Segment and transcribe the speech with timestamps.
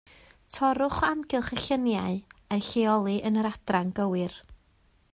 [0.53, 2.17] Torrwch o amgylch y lluniau
[2.57, 4.43] a'u lleoli yn yr adran gywir